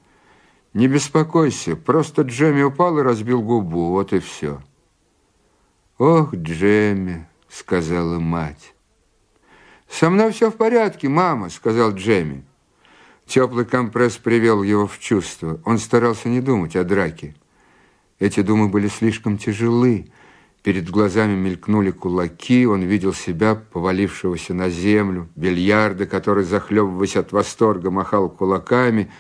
«Не 0.74 0.88
беспокойся, 0.88 1.76
просто 1.76 2.24
Джемми 2.24 2.64
упал 2.64 3.00
и 3.00 3.04
разбил 3.04 3.42
губу, 3.42 3.92
вот 3.92 4.14
и 4.14 4.20
все». 4.20 4.62
«Ох, 5.98 6.34
Джемми»,— 6.34 7.28
сказала 7.50 8.20
мать. 8.20 8.73
«Со 9.94 10.10
мной 10.10 10.32
все 10.32 10.50
в 10.50 10.56
порядке, 10.56 11.08
мама»,— 11.08 11.50
сказал 11.52 11.94
Джемми. 11.94 12.44
Теплый 13.28 13.64
компресс 13.64 14.18
привел 14.18 14.64
его 14.64 14.88
в 14.88 14.98
чувство. 14.98 15.62
Он 15.66 15.78
старался 15.78 16.30
не 16.30 16.42
думать 16.42 16.76
о 16.76 16.84
драке. 16.84 17.36
Эти 18.18 18.42
думы 18.42 18.70
были 18.70 18.88
слишком 18.88 19.38
тяжелы. 19.38 20.08
Перед 20.64 20.90
глазами 20.90 21.36
мелькнули 21.36 21.92
кулаки, 21.92 22.66
он 22.66 22.82
видел 22.82 23.14
себя, 23.14 23.54
повалившегося 23.54 24.56
на 24.56 24.72
землю, 24.72 25.30
бильярда, 25.36 26.08
который, 26.08 26.44
захлебываясь 26.44 27.16
от 27.16 27.32
восторга, 27.32 27.92
махал 27.92 28.32
кулаками, 28.32 29.12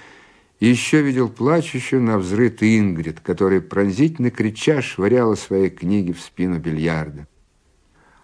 и 0.59 0.67
еще 0.67 1.03
видел 1.03 1.29
плачущую 1.29 2.01
на 2.01 2.17
взрыв 2.17 2.63
Ингрид, 2.63 3.19
которая, 3.19 3.61
пронзительно 3.61 4.31
крича, 4.31 4.81
швыряла 4.81 5.35
свои 5.35 5.69
книги 5.69 6.13
в 6.13 6.19
спину 6.19 6.57
бильярда. 6.57 7.27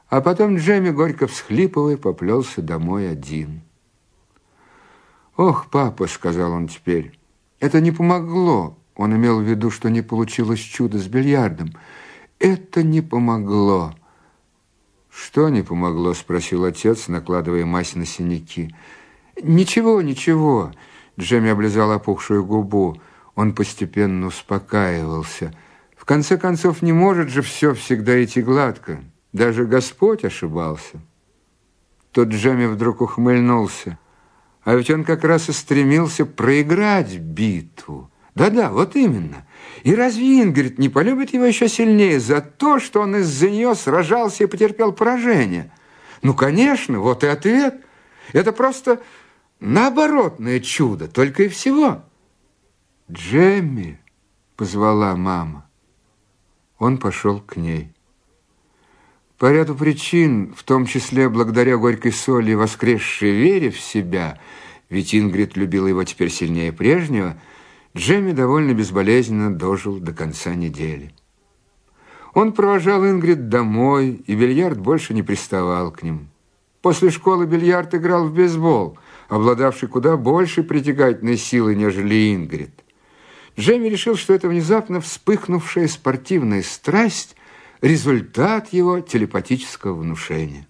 А 0.10 0.22
потом 0.22 0.58
Джемми, 0.58 0.90
горько 0.90 1.28
всхлипывая, 1.28 1.96
поплелся 1.96 2.62
домой 2.62 3.12
один. 3.12 3.62
«Ох, 5.38 5.68
папа»,— 5.70 6.08
сказал 6.08 6.52
он 6.52 6.68
теперь,— 6.68 7.18
«это 7.60 7.80
не 7.80 7.92
помогло». 7.92 8.76
Он 8.96 9.16
имел 9.16 9.40
в 9.40 9.44
виду, 9.44 9.72
что 9.72 9.90
не 9.90 10.02
получилось 10.02 10.60
чудо 10.60 10.98
с 10.98 11.08
бильярдом. 11.08 11.74
«Это 12.40 12.84
не 12.84 13.02
помогло». 13.02 13.94
«Что 15.10 15.48
не 15.50 15.62
помогло?»— 15.62 16.14
спросил 16.16 16.66
отец, 16.66 17.08
накладывая 17.08 17.66
мазь 17.66 17.96
на 17.96 18.06
синяки. 18.06 18.76
«Ничего, 19.42 20.02
ничего». 20.02 20.72
Джемми 21.18 21.50
облизал 21.50 21.92
опухшую 21.92 22.44
губу. 22.46 23.00
Он 23.36 23.54
постепенно 23.54 24.28
успокаивался. 24.28 25.54
В 25.96 26.06
конце 26.06 26.38
концов, 26.38 26.82
не 26.82 26.94
может 26.94 27.30
же 27.30 27.42
все 27.42 27.74
всегда 27.74 28.22
идти 28.24 28.42
гладко. 28.42 29.00
Даже 29.34 29.66
Господь 29.66 30.26
ошибался. 30.26 31.02
Тот 32.12 32.30
Джемми 32.30 32.66
вдруг 32.66 33.02
ухмыльнулся. 33.02 34.00
А 34.64 34.76
ведь 34.76 34.90
он 34.90 35.04
как 35.04 35.24
раз 35.24 35.50
и 35.50 35.52
стремился 35.52 36.26
проиграть 36.26 37.18
битву. 37.18 38.12
Да-да, 38.36 38.72
вот 38.72 38.96
именно. 38.96 39.46
И 39.84 39.96
разве 39.96 40.42
Ингрид 40.42 40.80
не 40.80 40.90
полюбит 40.90 41.34
его 41.34 41.46
еще 41.46 41.68
сильнее 41.68 42.20
за 42.20 42.42
то, 42.42 42.80
что 42.80 43.02
он 43.02 43.16
из-за 43.18 43.50
нее 43.50 43.76
сражался 43.76 44.44
и 44.44 44.48
потерпел 44.48 44.94
поражение? 44.94 45.72
Ну, 46.22 46.34
конечно, 46.34 47.00
вот 47.00 47.24
и 47.24 47.28
ответ. 47.28 47.82
Это 48.34 48.52
просто 48.52 49.02
наоборотное 49.60 50.60
чудо, 50.60 51.08
только 51.08 51.44
и 51.44 51.48
всего. 51.48 52.04
«Джемми!»— 53.12 54.00
позвала 54.56 55.16
мама. 55.16 55.68
Он 56.78 56.98
пошел 56.98 57.42
к 57.42 57.56
ней. 57.56 57.92
По 59.40 59.54
ряду 59.54 59.74
причин, 59.74 60.54
в 60.54 60.64
том 60.64 60.86
числе 60.86 61.30
благодаря 61.30 61.78
горькой 61.78 62.12
соли 62.12 62.54
воскресшей 62.56 63.32
вере 63.32 63.70
в 63.70 63.80
себя, 63.80 64.38
ведь 64.90 65.16
Ингрид 65.16 65.56
любила 65.56 65.88
его 65.88 66.04
теперь 66.04 66.30
сильнее 66.30 66.74
прежнего, 66.74 67.38
Джемми 67.96 68.34
довольно 68.34 68.74
безболезненно 68.74 69.56
дожил 69.56 69.98
до 69.98 70.12
конца 70.12 70.56
недели. 70.56 71.14
Он 72.34 72.52
провожал 72.52 73.06
Ингрид 73.06 73.48
домой, 73.48 74.22
и 74.28 74.36
бильярд 74.36 74.78
больше 74.78 75.14
не 75.14 75.24
приставал 75.24 75.92
к 75.92 76.04
ним. 76.04 76.28
После 76.82 77.10
школы 77.10 77.46
бильярд 77.46 77.96
играл 77.96 78.28
в 78.28 78.34
бейсбол– 78.34 79.00
обладавший 79.30 79.88
куда 79.88 80.18
большей 80.18 80.66
притягательной 80.66 81.38
силой, 81.38 81.78
нежели 81.78 82.36
Ингрид. 82.36 82.72
Джейми 83.58 83.88
решил, 83.88 84.18
что 84.18 84.34
это 84.34 84.50
внезапно 84.50 85.00
вспыхнувшая 85.00 85.88
спортивная 85.88 86.62
страсть– 86.62 87.38
результат 87.82 88.74
его 88.74 89.00
телепатического 89.00 89.94
внушения. 89.94 90.68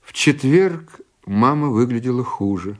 В 0.00 0.12
четверг 0.12 1.00
мама 1.26 1.68
выглядела 1.68 2.24
хуже. 2.24 2.78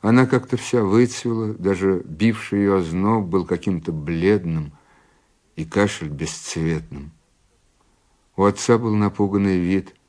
Она 0.00 0.26
как-то 0.26 0.56
вся 0.56 0.84
выцвела, 0.84 1.54
даже 1.54 2.02
бивший 2.04 2.60
ее 2.60 2.76
озноб 2.76 3.26
был 3.26 3.44
каким-то 3.44 3.92
бледным 3.92 4.72
и 5.56 5.64
кашель 5.64 6.08
бесцветным. 6.08 7.12
У 8.36 8.44
отца 8.44 8.78
был 8.78 8.94
напуганный 8.94 9.58
вид– 9.58 9.94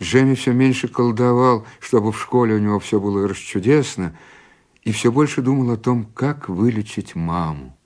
Жеми 0.00 0.34
все 0.34 0.52
меньше 0.52 0.88
колдовал, 0.88 1.66
чтобы 1.78 2.10
в 2.10 2.20
школе 2.20 2.54
у 2.54 2.58
него 2.58 2.78
все 2.78 2.98
было 2.98 3.28
расчудесно, 3.28 4.16
и 4.82 4.92
все 4.92 5.12
больше 5.12 5.42
думал 5.42 5.70
о 5.72 5.76
том, 5.76 6.04
как 6.04 6.48
вылечить 6.48 7.14
маму. 7.14 7.76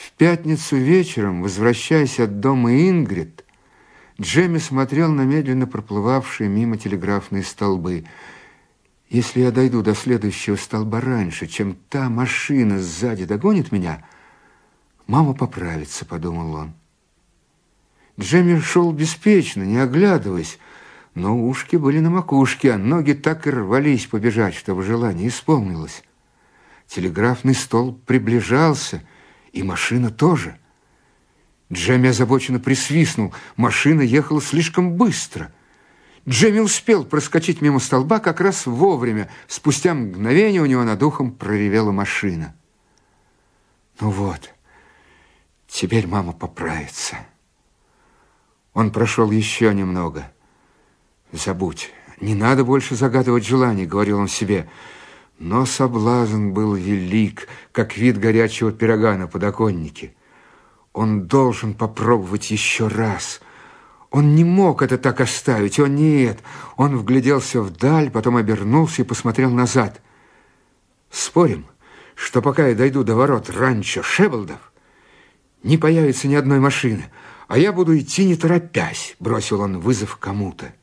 В 0.00 0.12
пятницу 0.12 0.76
вечером, 0.76 1.42
возвращаясь 1.42 2.20
от 2.20 2.40
дома 2.40 2.72
Ингрид, 2.88 3.44
Джемми 4.18 4.56
смотрел 4.56 5.12
на 5.12 5.22
медленно 5.22 5.66
проплывавшие 5.66 6.48
мимо 6.48 6.78
телеграфные 6.78 7.42
столбы. 7.42 8.06
«Если 9.10 9.40
я 9.40 9.50
дойду 9.50 9.82
до 9.82 9.94
следующего 9.94 10.56
столба 10.56 11.02
раньше, 11.02 11.46
чем 11.46 11.76
та 11.90 12.08
машина 12.08 12.78
сзади 12.78 13.26
догонит 13.26 13.72
меня, 13.72 14.02
мама 15.06 15.34
поправится»,— 15.34 16.04
подумал 16.06 16.54
он. 16.54 16.72
Джемми 18.18 18.58
шел 18.58 18.92
беспечно, 18.92 19.64
не 19.64 19.76
оглядываясь, 19.76 20.58
но 21.14 21.46
ушки 21.46 21.76
были 21.76 21.98
на 21.98 22.08
макушке, 22.08 22.72
а 22.72 22.78
ноги 22.78 23.12
так 23.12 23.46
и 23.46 23.50
рвались 23.50 24.06
побежать, 24.06 24.54
чтобы 24.54 24.82
желание 24.82 25.28
исполнилось. 25.28 26.02
Телеграфный 26.86 27.54
стол 27.54 27.92
приближался, 28.06 29.02
и 29.52 29.62
машина 29.62 30.10
тоже. 30.10 30.58
Джемми 31.72 32.08
озабоченно 32.08 32.58
присвистнул. 32.58 33.34
Машина 33.56 34.02
ехала 34.02 34.42
слишком 34.42 34.94
быстро. 34.94 35.52
Джемми 36.28 36.58
успел 36.58 37.04
проскочить 37.04 37.60
мимо 37.60 37.78
столба 37.78 38.18
как 38.18 38.40
раз 38.40 38.66
вовремя. 38.66 39.30
Спустя 39.46 39.94
мгновение 39.94 40.60
у 40.62 40.66
него 40.66 40.84
над 40.84 41.02
ухом 41.02 41.32
проревела 41.32 41.92
машина. 41.92 42.54
Ну 44.00 44.10
вот, 44.10 44.52
теперь 45.68 46.06
мама 46.06 46.32
поправится. 46.32 47.18
Он 48.72 48.90
прошел 48.90 49.30
еще 49.30 49.74
немного. 49.74 50.30
«Забудь, 51.32 51.90
не 52.20 52.34
надо 52.34 52.64
больше 52.64 52.96
загадывать 52.96 53.46
желаний»,— 53.46 53.86
говорил 53.86 54.18
он 54.18 54.26
себе. 54.26 54.68
Но 55.40 55.64
соблазн 55.64 56.50
был 56.50 56.74
велик, 56.74 57.48
как 57.72 57.96
вид 57.96 58.18
горячего 58.18 58.72
пирога 58.72 59.16
на 59.16 59.26
подоконнике. 59.26 60.14
Он 60.92 61.26
должен 61.26 61.72
попробовать 61.72 62.50
еще 62.50 62.88
раз. 62.88 63.40
Он 64.10 64.34
не 64.34 64.44
мог 64.44 64.82
это 64.82 64.98
так 64.98 65.18
оставить, 65.22 65.80
он 65.80 65.94
нет. 65.94 66.40
Он 66.76 66.94
вгляделся 66.94 67.62
вдаль, 67.62 68.10
потом 68.10 68.36
обернулся 68.36 69.00
и 69.00 69.04
посмотрел 69.06 69.50
назад. 69.50 70.02
«Спорим, 71.10 71.64
что 72.14 72.42
пока 72.42 72.68
я 72.68 72.74
дойду 72.74 73.02
до 73.02 73.14
ворот 73.14 73.48
ранчо 73.48 74.02
Шеблдов, 74.02 74.72
не 75.62 75.78
появится 75.78 76.28
ни 76.28 76.34
одной 76.34 76.60
машины, 76.60 77.06
а 77.48 77.56
я 77.56 77.72
буду 77.72 77.98
идти 77.98 78.26
не 78.26 78.36
торопясь, 78.36 79.16
бросил 79.18 79.62
он 79.62 79.80
вызов 79.80 80.18
кому-то. 80.18 80.74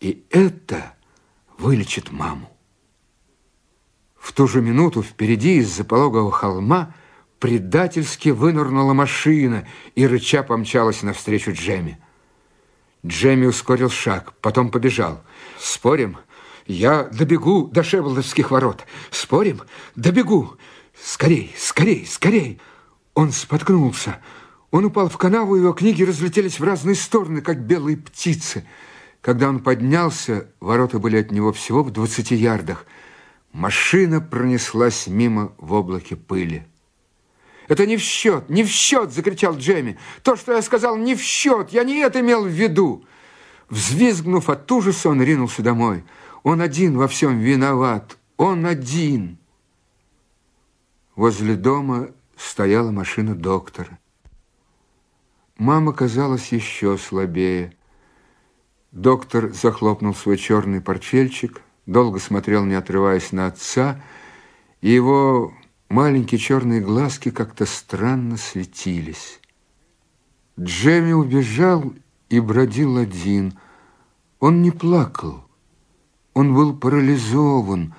И 0.00 0.26
это 0.30 0.92
вылечит 1.56 2.12
маму. 2.12 2.55
В 4.26 4.32
ту 4.32 4.48
же 4.48 4.60
минуту 4.60 5.04
впереди 5.04 5.58
из-за 5.58 5.84
пологого 5.84 6.32
холма 6.32 6.92
предательски 7.38 8.30
вынырнула 8.30 8.92
машина 8.92 9.68
и 9.94 10.04
рыча 10.04 10.42
помчалась 10.42 11.04
навстречу 11.04 11.52
Джемми. 11.52 12.00
Джемми 13.06 13.46
ускорил 13.46 13.88
шаг, 13.88 14.32
потом 14.40 14.72
побежал. 14.72 15.22
«Спорим? 15.60 16.16
Я 16.66 17.04
добегу 17.04 17.68
до 17.68 17.84
Шевелдовских 17.84 18.50
ворот. 18.50 18.84
Спорим? 19.12 19.62
Добегу! 19.94 20.56
Скорей, 21.00 21.54
скорей, 21.56 22.04
скорей!» 22.04 22.60
Он 23.14 23.30
споткнулся. 23.30 24.18
Он 24.72 24.86
упал 24.86 25.08
в 25.08 25.16
канаву, 25.18 25.54
его 25.54 25.72
книги 25.72 26.02
разлетелись 26.02 26.58
в 26.58 26.64
разные 26.64 26.96
стороны, 26.96 27.42
как 27.42 27.60
белые 27.60 27.96
птицы. 27.96 28.66
Когда 29.20 29.48
он 29.48 29.60
поднялся, 29.60 30.48
ворота 30.58 30.98
были 30.98 31.16
от 31.16 31.30
него 31.30 31.52
всего 31.52 31.84
в 31.84 31.92
двадцати 31.92 32.34
ярдах. 32.34 32.86
Машина 33.56 34.20
пронеслась 34.20 35.06
мимо 35.06 35.54
в 35.56 35.72
облаке 35.72 36.14
пыли. 36.14 36.66
«Это 37.68 37.86
не 37.86 37.96
в 37.96 38.02
счет, 38.02 38.50
не 38.50 38.62
в 38.62 38.68
счет!»– 38.68 39.10
закричал 39.14 39.56
Джемми. 39.56 39.96
«То, 40.22 40.36
что 40.36 40.52
я 40.52 40.60
сказал, 40.60 40.98
не 40.98 41.14
в 41.14 41.22
счет! 41.22 41.70
Я 41.70 41.82
не 41.82 42.00
это 42.00 42.20
имел 42.20 42.44
в 42.44 42.48
виду!» 42.48 43.06
Взвизгнув 43.70 44.50
от 44.50 44.70
ужаса, 44.70 45.08
он 45.08 45.22
ринулся 45.22 45.62
домой. 45.62 46.04
Он 46.42 46.60
один 46.60 46.98
во 46.98 47.08
всем 47.08 47.38
виноват. 47.38 48.18
Он 48.36 48.66
один. 48.66 49.38
Возле 51.14 51.54
дома 51.54 52.10
стояла 52.36 52.90
машина 52.90 53.34
доктора. 53.34 53.98
Мама 55.56 55.94
казалась 55.94 56.52
еще 56.52 56.98
слабее. 56.98 57.72
Доктор 58.92 59.50
захлопнул 59.54 60.14
свой 60.14 60.36
черный 60.36 60.82
портфельчик, 60.82 61.62
долго 61.86 62.18
смотрел, 62.18 62.64
не 62.64 62.74
отрываясь 62.74 63.32
на 63.32 63.46
отца, 63.46 64.02
и 64.80 64.90
его 64.90 65.54
маленькие 65.88 66.38
черные 66.38 66.80
глазки 66.80 67.30
как-то 67.30 67.64
странно 67.64 68.36
светились. 68.36 69.40
Джемми 70.58 71.12
убежал 71.12 71.92
и 72.28 72.40
бродил 72.40 72.98
один. 72.98 73.58
Он 74.40 74.62
не 74.62 74.70
плакал, 74.70 75.44
он 76.34 76.54
был 76.54 76.76
парализован, 76.76 77.94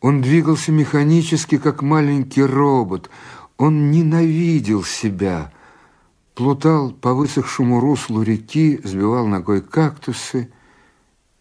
он 0.00 0.20
двигался 0.20 0.72
механически, 0.72 1.58
как 1.58 1.82
маленький 1.82 2.42
робот, 2.42 3.10
он 3.56 3.90
ненавидел 3.90 4.84
себя— 4.84 5.52
плутал 6.34 6.92
по 6.92 7.14
высохшему 7.14 7.80
руслу 7.80 8.22
реки, 8.22 8.80
сбивал 8.84 9.26
ногой 9.26 9.60
кактусы 9.60 10.50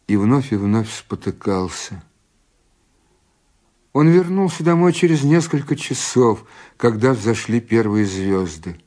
и 0.07 0.17
вновь 0.17 0.51
и 0.51 0.55
вновь 0.55 0.91
спотыкался. 0.91 2.03
Он 3.93 4.07
вернулся 4.07 4.63
домой 4.63 4.93
через 4.93 5.23
несколько 5.23 5.75
часов, 5.75 6.45
когда 6.77 7.13
взошли 7.13 7.59
первые 7.59 8.05
звезды. 8.05 8.79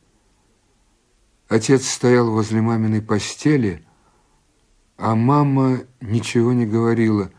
Отец 1.48 1.86
стоял 1.86 2.30
возле 2.30 2.60
маминой 2.60 3.02
постели, 3.02 3.84
а 4.96 5.14
мама 5.14 5.82
ничего 6.00 6.52
не 6.52 6.66
говорила, 6.66 7.30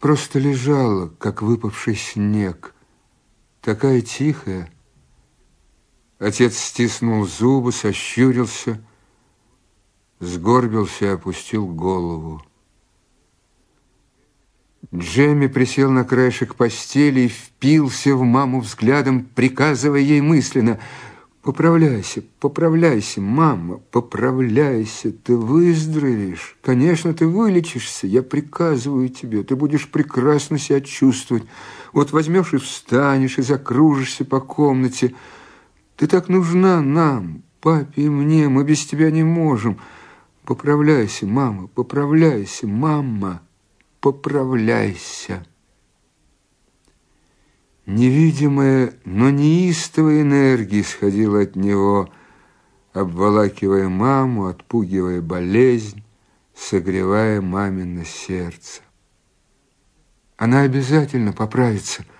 просто 0.00 0.38
лежала, 0.38 1.08
как 1.08 1.40
выпавший 1.40 1.96
снег, 1.96 2.74
такая 3.62 4.02
тихая, 4.02 4.70
Отец 6.18 6.56
стиснул 6.56 7.26
зубы, 7.26 7.72
сощурился, 7.72 8.82
сгорбился 10.24 11.04
и 11.06 11.08
опустил 11.08 11.66
голову. 11.66 12.42
Джемми 14.94 15.46
присел 15.46 15.90
на 15.90 16.04
краешек 16.04 16.54
постели 16.54 17.22
и 17.22 17.28
впился 17.28 18.14
в 18.14 18.22
маму 18.22 18.60
взглядом, 18.60 19.26
приказывая 19.34 20.00
ей 20.00 20.20
мысленно 20.20 20.78
«Поправляйся, 21.42 22.22
поправляйся, 22.40 23.20
мама, 23.20 23.78
поправляйся, 23.90 25.12
ты 25.12 25.36
выздоровеешь. 25.36 26.56
Конечно, 26.62 27.12
ты 27.12 27.26
вылечишься, 27.26 28.06
я 28.06 28.22
приказываю 28.22 29.10
тебе, 29.10 29.42
ты 29.42 29.54
будешь 29.54 29.90
прекрасно 29.90 30.58
себя 30.58 30.80
чувствовать. 30.80 31.44
Вот 31.92 32.12
возьмешь 32.12 32.54
и 32.54 32.56
встанешь, 32.56 33.38
и 33.38 33.42
закружишься 33.42 34.24
по 34.24 34.40
комнате». 34.40 35.14
Ты 35.96 36.08
так 36.08 36.28
нужна 36.28 36.80
нам, 36.80 37.42
папе 37.60 38.02
и 38.02 38.08
мне, 38.08 38.48
мы 38.48 38.64
без 38.64 38.84
тебя 38.84 39.10
не 39.10 39.22
можем. 39.22 39.78
Поправляйся, 40.44 41.26
мама, 41.26 41.68
поправляйся, 41.68 42.66
мама, 42.66 43.42
поправляйся. 44.00 45.46
Невидимая, 47.86 48.94
но 49.04 49.30
неистовая 49.30 50.22
энергия 50.22 50.80
исходила 50.80 51.40
от 51.40 51.56
него, 51.56 52.10
обволакивая 52.92 53.88
маму, 53.88 54.46
отпугивая 54.46 55.20
болезнь, 55.20 56.02
согревая 56.54 57.40
мамино 57.40 58.04
сердце. 58.04 58.82
Она 60.36 60.60
обязательно 60.62 61.32
поправится– 61.32 62.04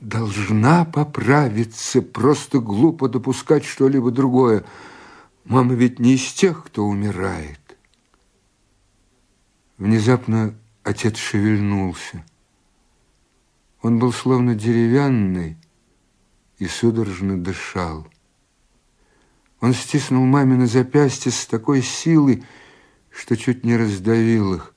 должна 0.00 0.84
поправиться. 0.84 2.02
Просто 2.02 2.60
глупо 2.60 3.08
допускать 3.08 3.64
что-либо 3.64 4.10
другое. 4.10 4.64
Мама 5.46 5.74
ведь 5.74 5.98
не 5.98 6.14
из 6.14 6.32
тех, 6.32 6.64
кто 6.64 6.84
умирает. 6.84 7.60
Внезапно 9.78 10.54
отец 10.82 11.16
шевельнулся. 11.16 12.24
Он 13.80 13.98
был 13.98 14.12
словно 14.12 14.54
деревянный 14.54 15.56
и 16.58 16.66
судорожно 16.66 17.42
дышал. 17.42 18.06
Он 19.60 19.72
стиснул 19.72 20.26
мамины 20.26 20.66
запястье 20.66 21.32
с 21.32 21.46
такой 21.46 21.80
силой, 21.80 22.44
что 23.10 23.36
чуть 23.36 23.64
не 23.64 23.76
раздавил 23.76 24.54
их, 24.54 24.74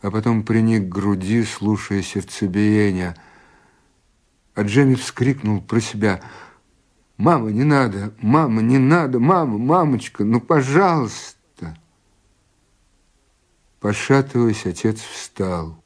а 0.00 0.10
потом 0.10 0.44
приник 0.44 0.84
к 0.84 0.92
груди, 0.92 1.42
слушая 1.42 2.02
сердцебиение– 2.02 3.16
а 4.54 4.62
Джемми 4.62 4.94
вскрикнул 4.94 5.60
про 5.60 5.80
себя. 5.80 6.20
«Мама, 7.22 7.52
не 7.52 7.62
надо! 7.62 8.12
Мама, 8.20 8.62
не 8.62 8.78
надо! 8.78 9.20
Мама, 9.20 9.56
мамочка, 9.56 10.24
ну, 10.24 10.40
пожалуйста!» 10.40 11.78
Пошатываясь, 13.78 14.66
отец 14.66 14.98
встал. 14.98 15.80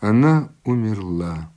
Она 0.00 0.48
умерла. 0.64 1.52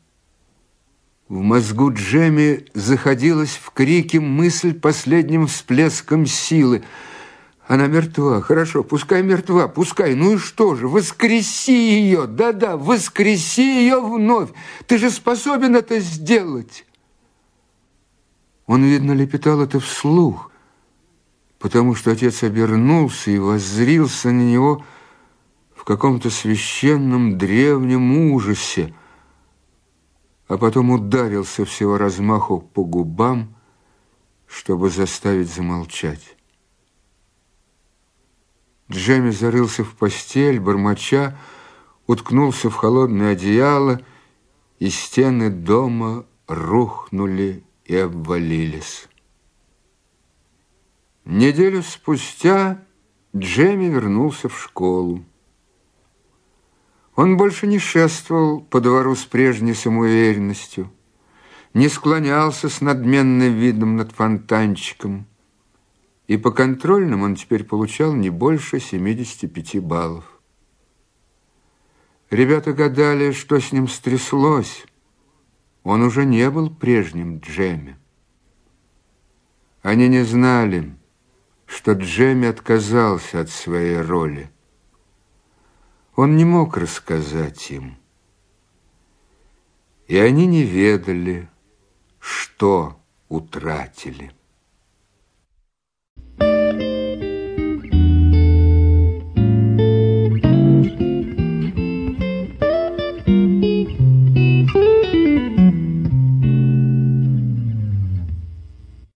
В 1.29 1.36
мозгу 1.36 1.93
Джемми 1.93 2.65
заходилась 2.73 3.55
в 3.55 3.71
крике 3.71 4.19
мысль 4.19 4.77
последним 4.77 5.47
всплеском 5.47 6.25
силы– 6.25 6.84
она 7.67 7.88
мертва, 7.88 8.41
хорошо, 8.41 8.84
пускай 8.84 9.23
мертва, 9.23 9.69
пускай. 9.69 10.13
Ну 10.13 10.34
и 10.34 10.38
что 10.38 10.75
же, 10.75 10.89
воскреси 10.89 11.71
ее, 11.71 12.27
да-да, 12.27 12.75
воскреси 12.75 13.62
ее 13.62 14.01
вновь. 14.01 14.49
Ты 14.88 14.97
же 14.97 15.10
способен 15.10 15.77
это 15.77 16.01
сделать. 16.01 16.86
Он, 18.71 18.86
видно, 18.86 19.12
лепетал 19.12 19.60
это 19.60 19.81
вслух, 19.81 20.49
потому 21.60 21.93
что 21.93 22.10
отец 22.10 22.41
обернулся 22.41 23.29
и 23.29 23.38
воззрился 23.38 24.31
на 24.31 24.43
него 24.43 24.86
в 25.75 25.84
каком-то 25.84 26.29
священном 26.29 27.38
древнем 27.38 28.31
ужасе, 28.31 28.95
а 30.47 30.57
потом 30.57 30.91
ударился 30.91 31.65
всего 31.65 31.97
размаху 31.97 32.62
по 32.62 32.86
губам, 32.86 33.53
чтобы 34.47 34.89
заставить 34.89 35.53
замолчать. 35.53 36.38
Джемми 38.89 39.31
зарылся 39.31 39.84
в 39.84 39.95
постель, 39.95 40.62
бормоча, 40.62 41.38
уткнулся 42.07 42.69
в 42.69 42.75
холодное 42.75 43.34
одеяло, 43.34 43.99
и 44.79 44.89
стены 44.89 45.49
дома 45.49 46.25
рухнули 46.47 47.65
и 47.91 47.97
обвалились. 47.97 49.10
Неделю 51.25 51.84
спустя 51.84 52.82
Джемми 53.36 53.89
вернулся 53.89 54.47
в 54.47 54.58
школу. 54.58 55.25
Он 57.17 57.36
больше 57.36 57.67
не 57.67 57.80
шествовал 57.80 58.62
по 58.62 58.80
двору 58.80 59.13
с 59.13 59.25
прежней 59.25 59.73
самоуверенностью, 59.73 60.89
не 61.73 61.89
склонялся 61.89 62.69
с 62.69 62.80
надменным 62.80 63.56
видом 63.56 63.97
над 63.97 64.13
фонтанчиком, 64.13 65.27
и 66.27 66.38
по 66.38 66.51
контрольным 66.51 67.23
он 67.23 67.36
теперь 67.36 67.65
получал 67.65 68.13
не 68.13 68.30
больше 68.30 68.80
75 68.80 69.82
баллов. 69.82 70.39
Ребята 72.30 72.71
гадали, 72.71 73.34
что 73.34 73.60
с 73.60 73.73
ним 73.73 73.89
стряслось. 73.89 74.86
Он 75.83 76.03
уже 76.03 76.25
не 76.25 76.49
был 76.49 76.69
прежним 76.69 77.39
Джемми. 77.39 77.97
Они 79.81 80.07
не 80.07 80.23
знали, 80.23 80.95
что 81.65 81.93
Джемми 81.93 82.47
отказался 82.47 83.41
от 83.41 83.49
своей 83.49 83.99
роли. 83.99 84.51
Он 86.15 86.35
не 86.35 86.45
мог 86.45 86.77
рассказать 86.77 87.71
им. 87.71 87.97
И 90.07 90.17
они 90.17 90.45
не 90.45 90.63
ведали, 90.63 91.49
что 92.19 93.01
утратили. 93.29 94.31